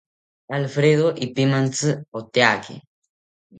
[0.57, 1.89] Alfredo ipimantzi
[2.19, 2.75] oteyaki